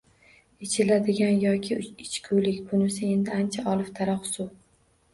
Ichiladigan 0.67 1.35
yoki 1.43 1.79
ichgulik 2.07 2.59
bunisi 2.73 3.13
endi 3.13 3.39
ancha 3.39 3.71
oliftaroq 3.77 4.31
suv 4.35 4.55